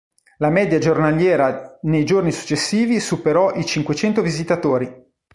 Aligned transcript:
La 0.37 0.49
media 0.49 0.79
giornaliera 0.79 1.77
nei 1.83 2.03
giorni 2.05 2.31
successivi 2.31 2.99
superò 2.99 3.53
i 3.53 3.63
cinquecento 3.63 4.23
visitatori. 4.23 4.91